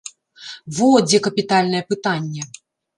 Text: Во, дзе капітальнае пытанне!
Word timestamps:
Во, 0.79 0.87
дзе 1.11 1.21
капітальнае 1.29 1.83
пытанне! 1.95 2.53